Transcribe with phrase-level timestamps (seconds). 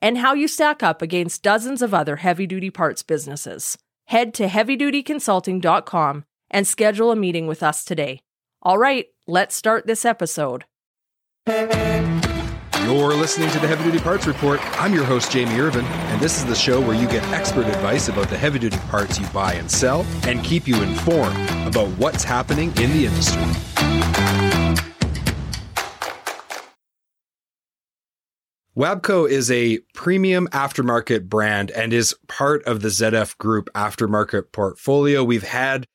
[0.00, 3.78] and how you stack up against dozens of other heavy duty parts businesses.
[4.06, 8.20] Head to heavydutyconsulting.com and schedule a meeting with us today.
[8.62, 10.64] All right, let's start this episode.
[12.84, 14.60] You're listening to the Heavy Duty Parts Report.
[14.80, 18.08] I'm your host, Jamie Irvin, and this is the show where you get expert advice
[18.08, 22.24] about the heavy duty parts you buy and sell and keep you informed about what's
[22.24, 23.73] happening in the industry.
[28.76, 35.22] Wabco is a premium aftermarket brand and is part of the ZF Group aftermarket portfolio.
[35.22, 35.86] We've had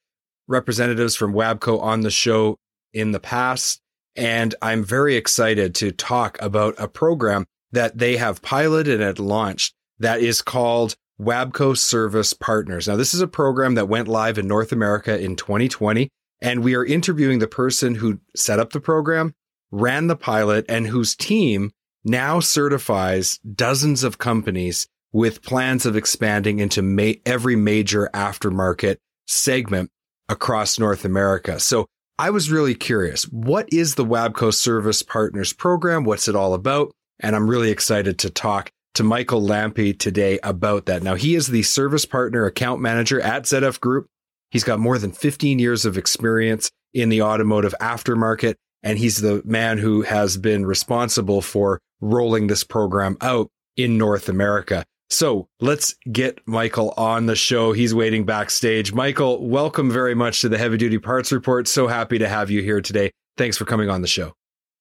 [0.47, 2.55] representatives from Wabco on the show
[2.93, 3.81] in the past,
[4.15, 9.73] and I'm very excited to talk about a program that they have piloted and launched
[9.99, 12.87] that is called Wabco Service Partners.
[12.87, 16.07] Now, this is a program that went live in North America in 2020,
[16.41, 19.33] and we are interviewing the person who set up the program,
[19.69, 21.71] ran the pilot, and whose team
[22.03, 28.97] now certifies dozens of companies with plans of expanding into ma- every major aftermarket
[29.27, 29.89] segment
[30.27, 31.59] across North America.
[31.59, 33.23] So I was really curious.
[33.23, 36.03] What is the Wabco Service Partners program?
[36.03, 36.91] What's it all about?
[37.19, 41.03] And I'm really excited to talk to Michael Lampe today about that.
[41.03, 44.07] Now, he is the service partner account manager at ZF Group.
[44.51, 49.41] He's got more than 15 years of experience in the automotive aftermarket, and he's the
[49.45, 54.85] man who has been responsible for rolling this program out in North America.
[55.09, 57.71] So let's get Michael on the show.
[57.71, 58.93] He's waiting backstage.
[58.93, 61.67] Michael, welcome very much to the Heavy Duty Parts Report.
[61.67, 63.11] So happy to have you here today.
[63.35, 64.33] Thanks for coming on the show.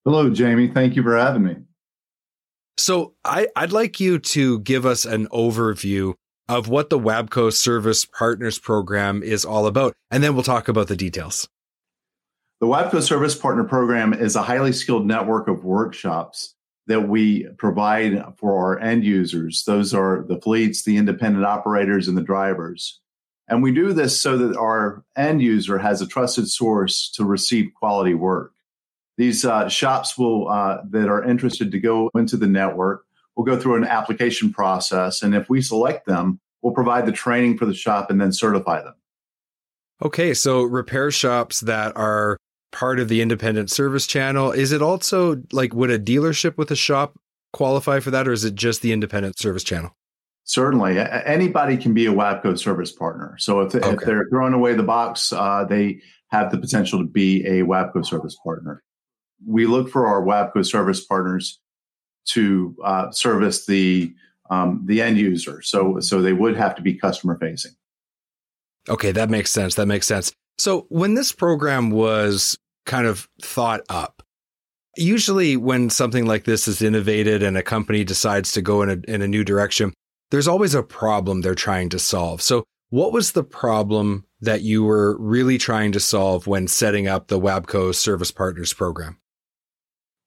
[0.05, 0.69] Hello, Jamie.
[0.69, 1.57] Thank you for having me.
[2.77, 6.15] So I, would like you to give us an overview
[6.49, 10.89] of what the Wabco Service Partners Program is all about, and then we'll talk about
[10.89, 11.49] the details.
[12.61, 16.55] The Wabco Service Partner Program is a highly skilled network of workshops
[16.89, 19.63] that we provide for our end users.
[19.65, 23.01] Those are the fleets, the independent operators, and the drivers.
[23.47, 27.73] And we do this so that our end user has a trusted source to receive
[27.79, 28.53] quality work.
[29.17, 33.05] These uh, shops will uh, that are interested to go into the network
[33.37, 37.57] will go through an application process, and if we select them, we'll provide the training
[37.57, 38.95] for the shop and then certify them.
[40.03, 42.37] Okay, so repair shops that are
[42.73, 44.53] part of the independent service channel.
[44.53, 47.19] Is it also like would a dealership with a shop
[47.53, 49.95] qualify for that, or is it just the independent service channel?
[50.45, 53.37] Certainly, anybody can be a WABCO service partner.
[53.39, 53.91] So if, okay.
[53.91, 58.05] if they're throwing away the box, uh, they have the potential to be a WABCO
[58.05, 58.83] service partner.
[59.47, 61.61] We look for our WABCO service partners
[62.31, 64.15] to uh, service the
[64.51, 65.61] um, the end user.
[65.63, 67.73] So so they would have to be customer facing.
[68.89, 69.75] Okay, that makes sense.
[69.75, 70.33] That makes sense.
[70.59, 74.23] So when this program was kind of thought up,
[74.97, 79.11] usually when something like this is innovated and a company decides to go in a,
[79.11, 79.95] in a new direction,
[80.31, 82.43] there's always a problem they're trying to solve.
[82.43, 87.29] So what was the problem that you were really trying to solve when setting up
[87.29, 89.19] the Wabco Service Partners program?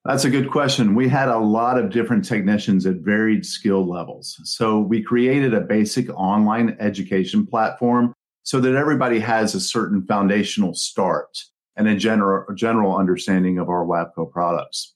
[0.05, 0.95] That's a good question.
[0.95, 4.39] We had a lot of different technicians at varied skill levels.
[4.43, 8.13] So we created a basic online education platform
[8.43, 11.37] so that everybody has a certain foundational start
[11.75, 14.93] and a general, general understanding of our WABCO products.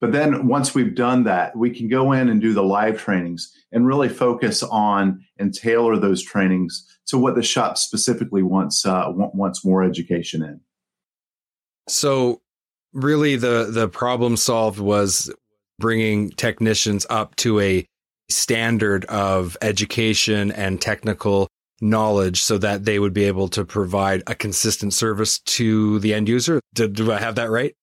[0.00, 3.52] But then once we've done that, we can go in and do the live trainings
[3.72, 9.06] and really focus on and tailor those trainings to what the shop specifically wants uh,
[9.08, 10.60] wants more education in.
[11.88, 12.40] So,
[12.92, 15.34] really, the the problem solved was
[15.80, 17.84] bringing technicians up to a
[18.30, 21.48] standard of education and technical
[21.80, 26.28] knowledge so that they would be able to provide a consistent service to the end
[26.28, 26.60] user.
[26.74, 27.74] Do, do, I have that right?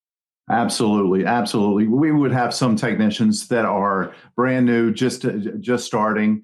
[0.50, 1.88] Absolutely, absolutely.
[1.88, 5.26] We would have some technicians that are brand new, just
[5.60, 6.44] just starting,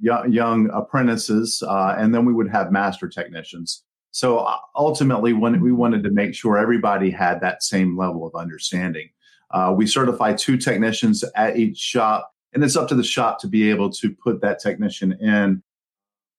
[0.00, 3.82] young, young apprentices, uh, and then we would have master technicians.
[4.10, 8.34] So uh, ultimately, when we wanted to make sure everybody had that same level of
[8.34, 9.10] understanding,
[9.50, 13.48] uh, we certify two technicians at each shop, and it's up to the shop to
[13.48, 15.62] be able to put that technician in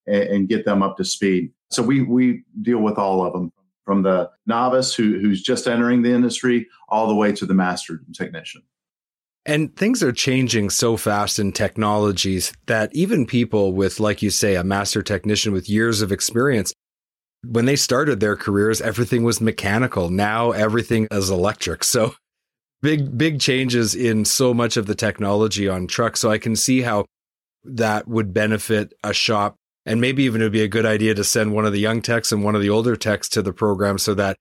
[0.07, 1.51] and, and get them up to speed.
[1.69, 3.51] So we we deal with all of them
[3.85, 8.01] from the novice who, who's just entering the industry all the way to the master
[8.13, 8.61] technician.
[9.45, 14.55] And things are changing so fast in technologies that even people with, like you say,
[14.55, 16.73] a master technician with years of experience,
[17.45, 20.09] when they started their careers, everything was mechanical.
[20.09, 21.85] Now everything is electric.
[21.85, 22.15] So
[22.81, 26.19] big, big changes in so much of the technology on trucks.
[26.19, 27.05] So I can see how
[27.63, 29.55] that would benefit a shop.
[29.87, 32.01] And maybe even it would be a good idea to send one of the young
[32.01, 34.37] techs and one of the older techs to the program so that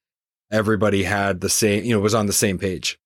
[0.50, 2.98] everybody had the same, you know, was on the same page.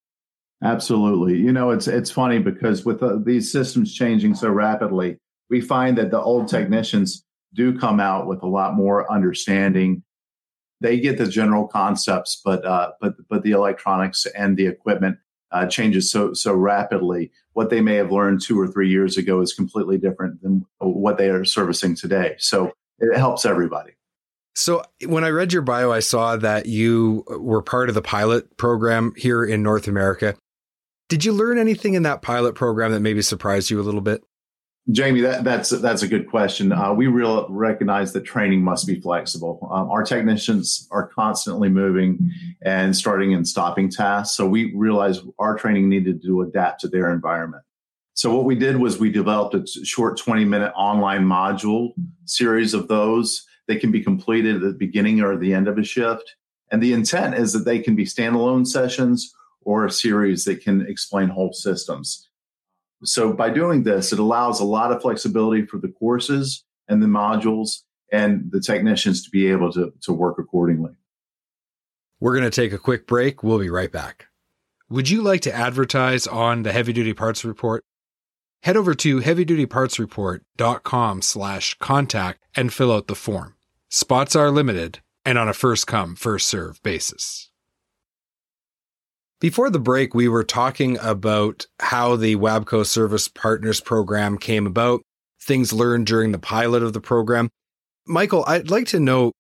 [0.63, 1.39] Absolutely.
[1.39, 5.19] You know, it's it's funny because with uh, these systems changing so rapidly,
[5.51, 10.03] we find that the old technicians do come out with a lot more understanding.
[10.81, 15.19] They get the general concepts, but uh, but but the electronics and the equipment
[15.53, 17.31] uh, changes so so rapidly.
[17.53, 21.19] What they may have learned two or three years ago is completely different than what
[21.19, 22.37] they are servicing today.
[22.39, 23.93] So it helps everybody.
[24.55, 28.57] So when I read your bio, I saw that you were part of the pilot
[28.57, 30.37] program here in North America.
[31.09, 34.23] Did you learn anything in that pilot program that maybe surprised you a little bit?
[34.93, 36.73] Jamie, that, that's that's a good question.
[36.73, 39.69] Uh, we real recognize that training must be flexible.
[39.71, 42.31] Um, our technicians are constantly moving
[42.63, 47.13] and starting and stopping tasks, so we realized our training needed to adapt to their
[47.13, 47.63] environment.
[48.15, 51.93] So what we did was we developed a short 20 minute online module
[52.25, 53.47] series of those.
[53.69, 56.37] They can be completed at the beginning or the end of a shift,
[56.73, 60.87] and the intent is that they can be standalone sessions or a series that can
[60.87, 62.30] explain whole systems.
[63.05, 67.07] So by doing this, it allows a lot of flexibility for the courses and the
[67.07, 67.83] modules
[68.13, 70.93] and the technicians to be able to, to work accordingly.
[72.19, 73.43] We're going to take a quick break.
[73.43, 74.27] We'll be right back.
[74.91, 77.85] Would you like to advertise on the Heavy Duty Parts Report?
[78.63, 83.55] Head over to heavydutypartsreport.com slash contact and fill out the form.
[83.89, 87.50] Spots are limited and on a first come, first serve basis.
[89.41, 95.01] Before the break, we were talking about how the Wabco Service Partners Program came about,
[95.41, 97.49] things learned during the pilot of the program.
[98.07, 99.33] Michael, I'd like to know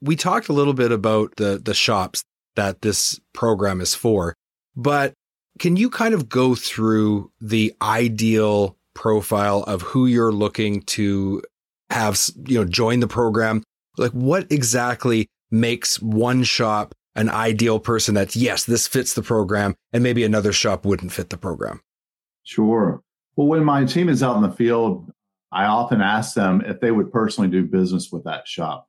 [0.00, 2.22] we talked a little bit about the, the shops
[2.54, 4.34] that this program is for,
[4.76, 5.12] but
[5.58, 11.42] can you kind of go through the ideal profile of who you're looking to
[11.90, 13.64] have, you know, join the program?
[13.96, 19.74] Like what exactly makes one shop an ideal person that's, yes, this fits the program,
[19.92, 21.80] and maybe another shop wouldn't fit the program?
[22.44, 23.02] Sure.
[23.36, 25.10] Well, when my team is out in the field,
[25.52, 28.88] I often ask them if they would personally do business with that shop.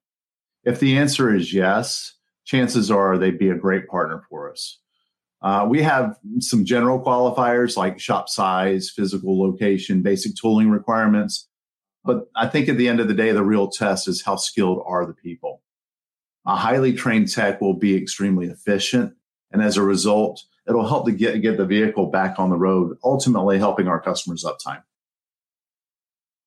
[0.63, 2.13] If the answer is yes,
[2.45, 4.79] chances are they'd be a great partner for us.
[5.41, 11.47] Uh, we have some general qualifiers like shop size, physical location, basic tooling requirements.
[12.03, 14.83] But I think at the end of the day, the real test is how skilled
[14.85, 15.61] are the people.
[16.49, 19.13] A highly trained tech will be extremely efficient.
[19.51, 22.97] And as a result, it'll help to get, get the vehicle back on the road,
[23.03, 24.81] ultimately helping our customers' uptime.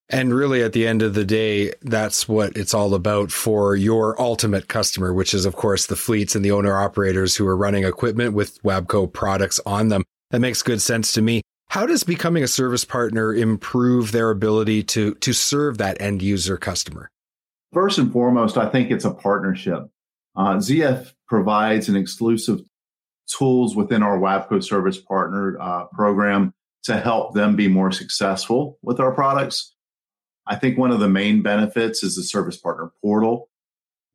[0.08, 4.20] And really, at the end of the day, that's what it's all about for your
[4.20, 7.84] ultimate customer, which is, of course, the fleets and the owner operators who are running
[7.84, 10.02] equipment with Wabco products on them.
[10.32, 11.43] That makes good sense to me.
[11.69, 16.56] How does becoming a service partner improve their ability to, to serve that end user
[16.56, 17.08] customer?
[17.72, 19.88] First and foremost, I think it's a partnership.
[20.34, 22.61] Uh, ZF provides an exclusive
[23.26, 28.99] tools within our WABCO service partner uh, program to help them be more successful with
[28.99, 29.75] our products.
[30.46, 33.49] I think one of the main benefits is the service partner portal.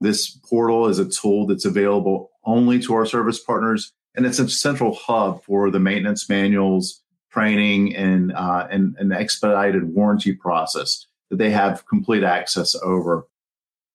[0.02, 4.50] This portal is a tool that's available only to our service partners, and it's a
[4.50, 11.38] central hub for the maintenance manuals, training, and uh, and an expedited warranty process that
[11.38, 13.28] they have complete access over.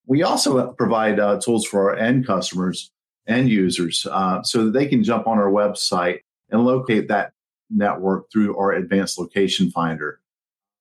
[0.07, 2.91] We also provide uh, tools for our end customers,
[3.27, 7.33] end users, uh, so that they can jump on our website and locate that
[7.71, 10.21] network through our advanced location finder.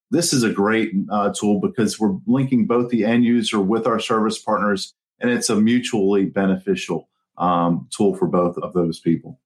[0.09, 3.99] This is a great uh, tool because we're linking both the end user with our
[3.99, 9.39] service partners, and it's a mutually beneficial um, tool for both of those people.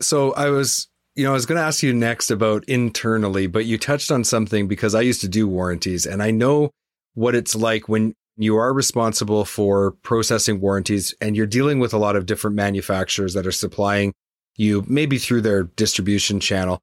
[0.00, 3.66] So I was you know, I was going to ask you next about internally, but
[3.66, 6.70] you touched on something because I used to do warranties and I know
[7.14, 11.98] what it's like when you are responsible for processing warranties and you're dealing with a
[11.98, 14.14] lot of different manufacturers that are supplying
[14.56, 16.80] you maybe through their distribution channel.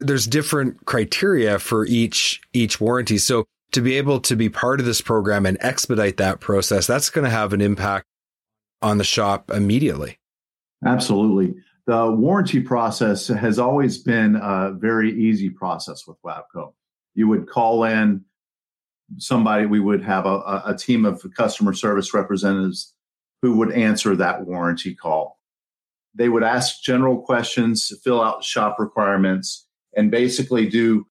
[0.00, 3.18] There's different criteria for each each warranty.
[3.18, 7.10] So to be able to be part of this program and expedite that process that's
[7.10, 8.06] going to have an impact
[8.82, 10.18] on the shop immediately.
[10.84, 11.54] Absolutely.
[11.86, 16.72] The warranty process has always been a very easy process with wabco.
[17.14, 18.24] You would call in
[19.18, 22.94] somebody, we would have a, a team of customer service representatives
[23.42, 25.38] who would answer that warranty call.
[26.16, 31.06] they would ask general questions, fill out shop requirements, and basically do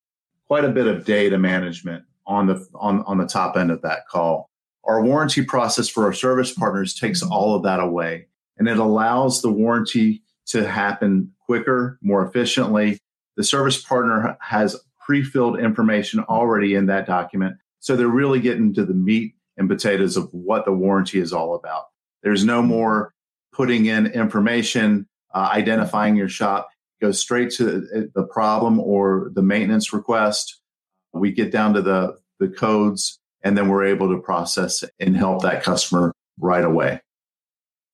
[0.48, 4.08] quite a bit of data management on the on, on the top end of that
[4.08, 4.50] call.
[4.84, 9.42] Our warranty process for our service partners takes all of that away and it allows
[9.42, 13.00] the warranty to happen quicker, more efficiently.
[13.36, 17.58] The service partner has pre-filled information already in that document.
[17.86, 21.54] So they're really getting to the meat and potatoes of what the warranty is all
[21.54, 21.84] about.
[22.24, 23.14] There's no more
[23.54, 26.68] putting in information, uh, identifying your shop.
[27.00, 30.60] Go straight to the problem or the maintenance request.
[31.14, 35.44] We get down to the, the codes and then we're able to process and help
[35.44, 37.02] that customer right away.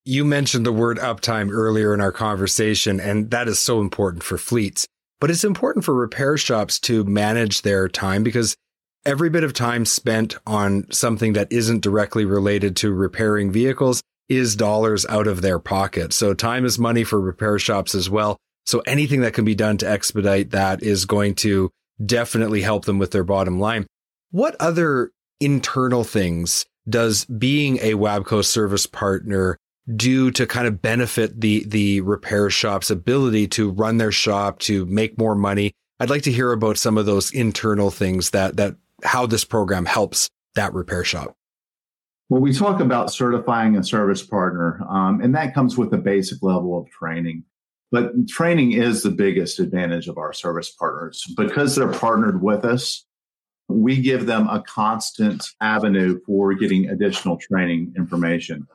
[0.06, 4.38] You mentioned the word uptime earlier in our conversation, and that is so important for
[4.38, 4.88] fleets.
[5.20, 8.56] But it's important for repair shops to manage their time because
[9.06, 14.56] every bit of time spent on something that isn't directly related to repairing vehicles is
[14.56, 16.14] dollars out of their pocket.
[16.14, 18.38] So time is money for repair shops as well.
[18.66, 21.70] So anything that can be done to expedite that is going to
[22.04, 23.88] definitely help them with their bottom line.
[24.30, 29.58] What other internal things does being a Wabco service partner
[29.94, 34.86] do to kind of benefit the the repair shop's ability to run their shop to
[34.86, 35.74] make more money?
[36.00, 39.86] I'd like to hear about some of those internal things that that how this program
[39.86, 41.34] helps that repair shop.
[42.30, 46.42] Well, we talk about certifying a service partner, um, and that comes with a basic
[46.42, 47.44] level of training.
[47.92, 53.06] But training is the biggest advantage of our service partners because they're partnered with us.
[53.68, 58.66] We give them a constant avenue for getting additional training information.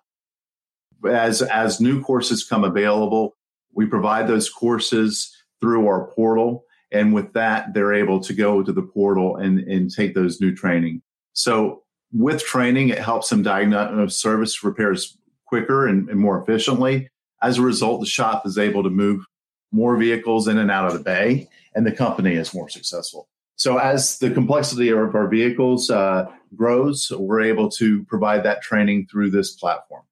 [1.09, 3.37] As, as new courses come available,
[3.73, 6.66] we provide those courses through our portal.
[6.93, 10.55] And with that, they're able to go to the portal and, and take those new
[10.55, 11.03] training.
[11.33, 17.09] So with training, it helps them diagnose service repairs quicker and, and more efficiently.
[17.43, 19.25] As a result, the shop is able to move
[19.73, 23.29] more vehicles in and out of the bay, and the company is more successful.
[23.57, 29.09] So, as the complexity of our vehicles uh, grows, we're able to provide that training
[29.11, 30.03] through this platform.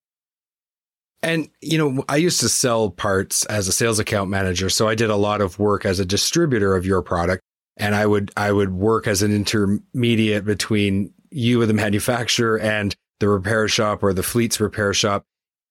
[1.25, 4.69] And, you know, I used to sell parts as a sales account manager.
[4.69, 7.43] So I did a lot of work as a distributor of your product.
[7.79, 13.29] And I would, I would work as an intermediate between you, the manufacturer, and the
[13.31, 15.25] repair shop or the fleet's repair shop.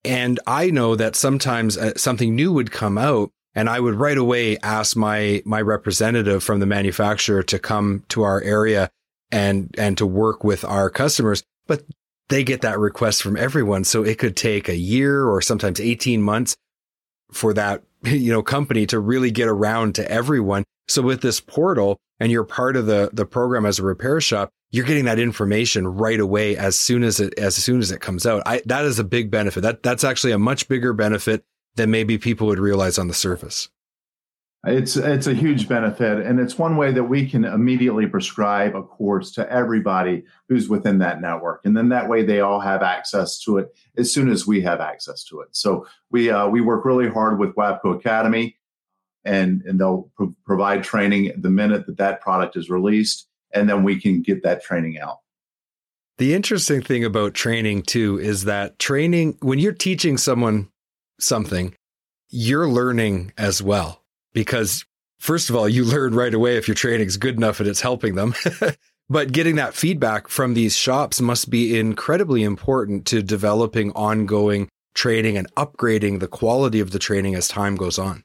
[0.03, 4.17] And I know that sometimes uh, something new would come out and I would right
[4.17, 8.89] away ask my, my representative from the manufacturer to come to our area
[9.31, 11.43] and, and to work with our customers.
[11.67, 11.83] But
[12.29, 13.83] they get that request from everyone.
[13.83, 16.55] So it could take a year or sometimes 18 months
[17.31, 20.63] for that, you know, company to really get around to everyone.
[20.87, 24.49] So with this portal and you're part of the, the program as a repair shop,
[24.71, 28.25] you're getting that information right away as soon as it, as soon as it comes
[28.25, 28.41] out.
[28.45, 29.61] I, that is a big benefit.
[29.61, 31.43] That, that's actually a much bigger benefit
[31.75, 33.69] than maybe people would realize on the surface.
[34.65, 38.84] It's it's a huge benefit, and it's one way that we can immediately prescribe a
[38.84, 43.39] course to everybody who's within that network, and then that way they all have access
[43.41, 45.50] to it as soon as we have access to it.
[45.51, 48.58] So we uh, we work really hard with Wabco Academy,
[49.25, 53.84] and and they'll pro- provide training the minute that that product is released, and then
[53.84, 55.20] we can get that training out.
[56.20, 60.70] The interesting thing about training too is that training when you're teaching someone
[61.20, 61.75] something,
[62.29, 64.02] you're learning as well
[64.33, 64.85] because
[65.19, 67.81] first of all, you learn right away if your training is good enough and it's
[67.81, 68.33] helping them.
[69.09, 75.37] but getting that feedback from these shops must be incredibly important to developing ongoing training
[75.37, 78.23] and upgrading the quality of the training as time goes on.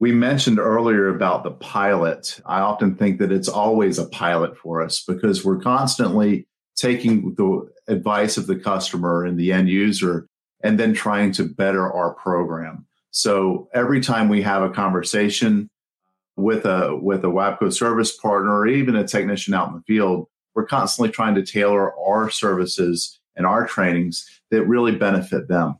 [0.00, 2.40] We mentioned earlier about the pilot.
[2.44, 6.46] I often think that it's always a pilot for us because we're constantly
[6.76, 10.26] taking the advice of the customer and the end user
[10.62, 12.86] and then trying to better our program.
[13.14, 15.70] So every time we have a conversation
[16.36, 20.26] with a with a WABCO service partner or even a technician out in the field,
[20.56, 25.76] we're constantly trying to tailor our services and our trainings that really benefit them.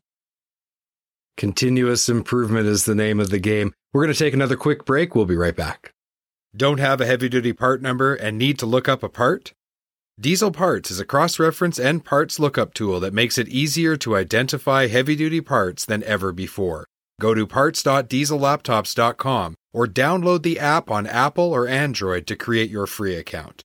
[1.37, 3.73] Continuous improvement is the name of the game.
[3.93, 5.17] We're going to take another quick break.
[5.17, 5.91] We'll be right back.
[6.57, 9.53] Don't have a heavy duty part number and need to look up a part?
[10.21, 14.14] Diesel Parts is a cross reference and parts lookup tool that makes it easier to
[14.14, 16.87] identify heavy duty parts than ever before.
[17.21, 23.14] Go to parts.diesellaptops.com or download the app on Apple or Android to create your free
[23.14, 23.62] account.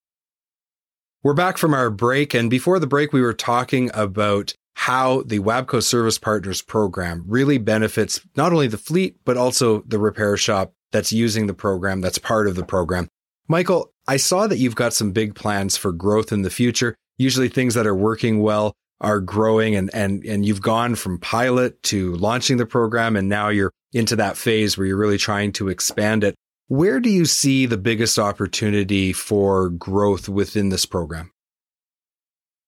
[1.23, 5.39] We're back from our break, and before the break, we were talking about how the
[5.39, 10.71] Wabco Service Partners program really benefits not only the fleet, but also the repair shop
[10.91, 13.09] that's using the program, that's part of the program.
[13.49, 17.49] Michael, I saw that you've got some big plans for growth in the future, usually
[17.49, 22.15] things that are working well are growing and, and, and you've gone from pilot to
[22.15, 23.15] launching the program.
[23.15, 26.35] And now you're into that phase where you're really trying to expand it.
[26.67, 31.31] Where do you see the biggest opportunity for growth within this program?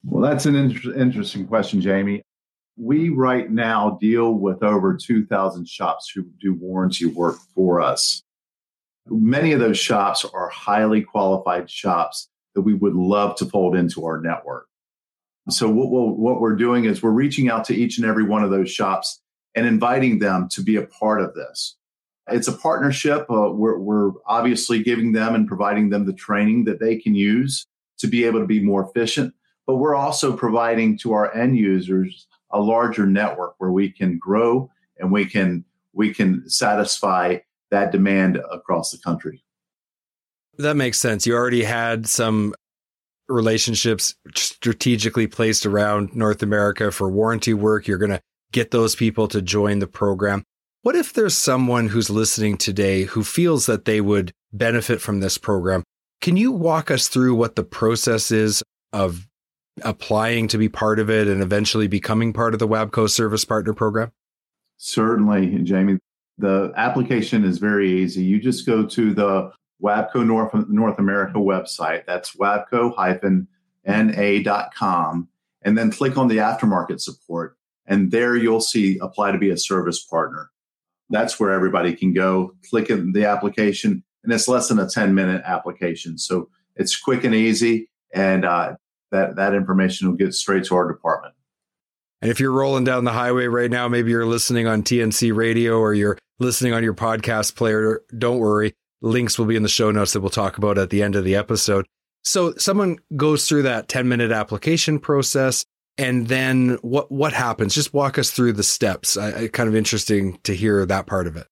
[0.03, 2.23] Well, that's an inter- interesting question, Jamie.
[2.77, 8.23] We right now deal with over 2,000 shops who do warranty work for us.
[9.05, 14.05] Many of those shops are highly qualified shops that we would love to fold into
[14.05, 14.67] our network.
[15.49, 18.43] So what, we'll, what we're doing is we're reaching out to each and every one
[18.43, 19.21] of those shops
[19.55, 21.75] and inviting them to be a part of this.
[22.29, 23.21] It's a partnership.
[23.29, 27.65] Uh, we're, we're obviously giving them and providing them the training that they can use
[27.97, 29.33] to be able to be more efficient.
[29.65, 34.69] But we're also providing to our end users a larger network where we can grow
[34.99, 37.37] and we can we can satisfy
[37.69, 39.43] that demand across the country.
[40.57, 41.25] That makes sense.
[41.25, 42.53] You already had some
[43.31, 47.87] relationships strategically placed around North America for warranty work.
[47.87, 48.21] You're going to
[48.51, 50.43] get those people to join the program.
[50.83, 55.37] What if there's someone who's listening today who feels that they would benefit from this
[55.37, 55.83] program?
[56.21, 59.27] Can you walk us through what the process is of
[59.83, 63.73] applying to be part of it and eventually becoming part of the Wabco Service Partner
[63.73, 64.11] Program?
[64.77, 65.99] Certainly, Jamie.
[66.37, 68.23] The application is very easy.
[68.23, 69.51] You just go to the
[69.83, 72.05] Wabco North, North America website.
[72.05, 73.47] That's wabco-na.com.
[75.63, 77.55] And then click on the aftermarket support.
[77.85, 80.49] And there you'll see apply to be a service partner.
[81.09, 82.55] That's where everybody can go.
[82.69, 86.17] Click in the application, and it's less than a 10 minute application.
[86.17, 87.89] So it's quick and easy.
[88.13, 88.75] And uh,
[89.11, 91.33] that, that information will get straight to our department.
[92.21, 95.79] And if you're rolling down the highway right now, maybe you're listening on TNC radio
[95.79, 98.73] or you're listening on your podcast player, don't worry.
[99.01, 101.23] Links will be in the show notes that we'll talk about at the end of
[101.23, 101.85] the episode.
[102.23, 105.65] So someone goes through that 10 minute application process
[105.97, 107.75] and then what what happens?
[107.75, 109.17] Just walk us through the steps.
[109.17, 111.47] I, I kind of interesting to hear that part of it.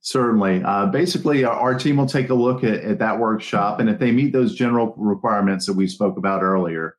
[0.00, 0.62] Certainly.
[0.64, 4.12] Uh, basically, our team will take a look at, at that workshop, and if they
[4.12, 6.96] meet those general requirements that we spoke about earlier,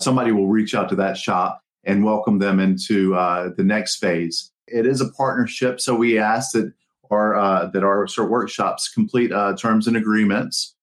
[0.00, 4.50] somebody will reach out to that shop and welcome them into uh, the next phase.
[4.66, 6.72] It is a partnership, so we ask that
[7.12, 10.74] our uh, that our sort of workshops complete uh, terms and agreements.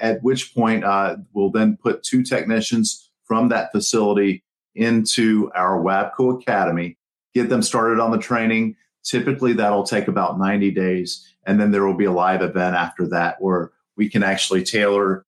[0.00, 6.40] At which point, uh, we'll then put two technicians from that facility into our Wabco
[6.40, 6.96] Academy,
[7.34, 8.76] get them started on the training.
[9.02, 11.26] Typically, that'll take about 90 days.
[11.46, 15.24] And then there will be a live event after that where we can actually tailor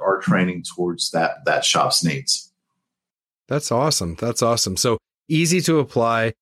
[0.00, 2.52] our training towards that, that shop's needs.
[3.48, 4.16] That's awesome.
[4.20, 4.76] That's awesome.
[4.76, 6.34] So easy to apply,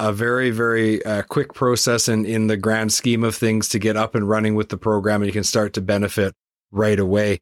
[0.00, 3.96] a very, very uh, quick process in, in the grand scheme of things to get
[3.96, 6.34] up and running with the program and you can start to benefit
[6.72, 7.40] right away.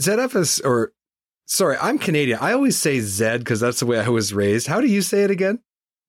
[0.00, 0.92] ZFS or
[1.50, 2.38] Sorry, I'm Canadian.
[2.40, 4.68] I always say Z because that's the way I was raised.
[4.68, 5.58] How do you say it again?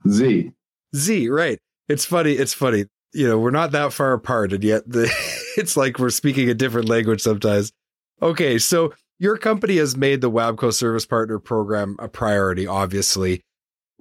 [0.08, 0.52] Z.
[0.96, 1.58] Z, right.
[1.90, 2.34] It's funny.
[2.34, 2.86] It's funny.
[3.12, 5.12] You know, we're not that far apart, and yet the,
[5.58, 7.74] it's like we're speaking a different language sometimes.
[8.22, 13.42] Okay, so your company has made the Wabco Service Partner Program a priority, obviously.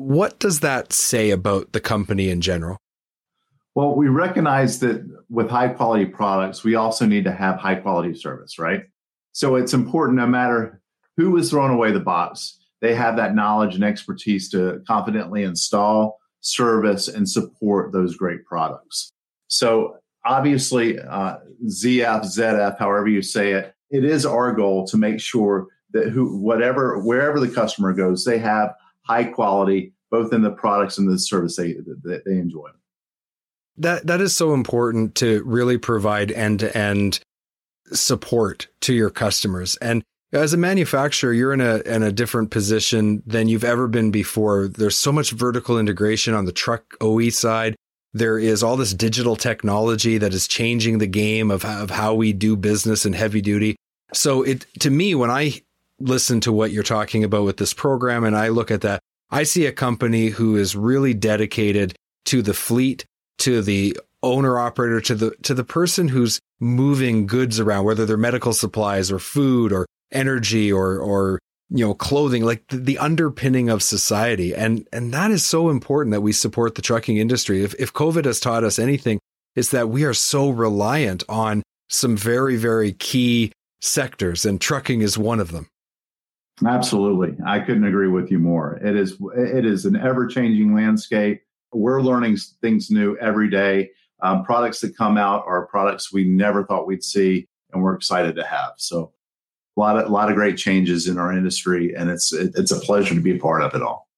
[0.01, 2.79] What does that say about the company in general?
[3.75, 8.15] Well, we recognize that with high quality products, we also need to have high quality
[8.15, 8.85] service, right?
[9.33, 10.81] So it's important no matter
[11.19, 12.59] who was throwing away the box.
[12.81, 19.13] They have that knowledge and expertise to confidently install, service, and support those great products.
[19.49, 21.37] So obviously, uh,
[21.67, 26.39] ZF, ZF, however you say it, it is our goal to make sure that who,
[26.39, 31.19] whatever, wherever the customer goes, they have high quality, both in the products and the
[31.19, 32.69] service they, that they enjoy.
[33.77, 37.21] That that is so important to really provide end to end
[37.93, 39.77] support to your customers.
[39.77, 44.11] And as a manufacturer, you're in a in a different position than you've ever been
[44.11, 44.69] before.
[44.69, 47.75] There's so much vertical integration on the truck OE side.
[48.13, 52.33] There is all this digital technology that is changing the game of, of how we
[52.33, 53.77] do business in heavy duty.
[54.13, 55.63] So it to me, when I
[56.01, 59.45] listen to what you're talking about with this program and I look at that, I
[59.45, 61.95] see a company who is really dedicated
[62.27, 63.05] to the fleet,
[63.39, 68.17] to the owner operator, to the to the person who's moving goods around, whether they're
[68.17, 71.39] medical supplies or food or energy or or
[71.71, 74.55] you know clothing like the, the, underpinning of society.
[74.55, 77.63] And and that is so important that we support the trucking industry.
[77.63, 79.21] If if covid has taught us anything
[79.57, 85.19] it's that we are so reliant on some very very key sectors and trucking is
[85.19, 85.67] one of them
[86.67, 91.43] absolutely i couldn't agree with you more it is it is an ever changing landscape
[91.73, 93.91] we're learning things new every day
[94.23, 98.37] um, products that come out are products we never thought we'd see and we're excited
[98.37, 99.13] to have so
[99.77, 102.71] a lot of a lot of great changes in our industry, and it's it, it's
[102.71, 104.09] a pleasure to be a part of it all.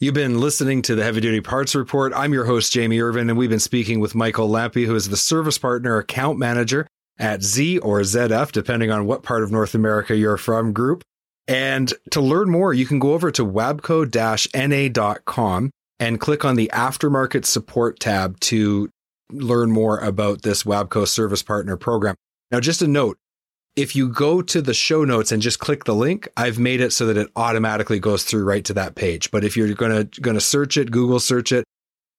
[0.00, 2.12] You've been listening to the Heavy Duty Parts Report.
[2.14, 5.16] I'm your host, Jamie Irvin, and we've been speaking with Michael Lampe, who is the
[5.16, 6.86] Service Partner Account Manager
[7.18, 11.02] at Z or ZF, depending on what part of North America you're from, group.
[11.48, 17.46] And to learn more, you can go over to wabco-na.com and click on the Aftermarket
[17.46, 18.90] Support tab to
[19.30, 22.14] learn more about this Wabco Service Partner program.
[22.50, 23.18] Now, just a note,
[23.76, 26.92] if you go to the show notes and just click the link, I've made it
[26.92, 29.30] so that it automatically goes through right to that page.
[29.30, 31.64] But if you're going to going to search it, Google search it,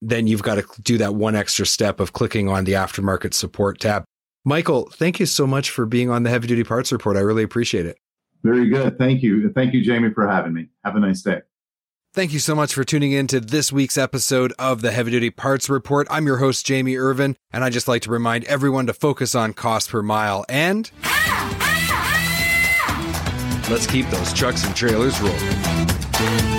[0.01, 3.79] then you've got to do that one extra step of clicking on the aftermarket support
[3.79, 4.05] tab.
[4.45, 7.17] Michael, thank you so much for being on the Heavy Duty Parts Report.
[7.17, 7.97] I really appreciate it.
[8.43, 8.97] Very good.
[8.97, 9.52] Thank you.
[9.52, 10.67] Thank you, Jamie, for having me.
[10.86, 11.41] Have a nice day.
[12.13, 15.30] Thank you so much for tuning in to this week's episode of the Heavy Duty
[15.30, 16.08] Parts Report.
[16.10, 19.54] I'm your host, Jamie Irvin, and I just like to remind everyone to focus on
[19.54, 20.89] cost per mile and
[23.69, 26.59] let's keep those trucks and trailers rolling.